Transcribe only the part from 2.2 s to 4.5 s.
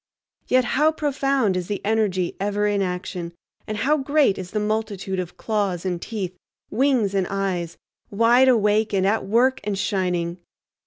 ever in action, and how great is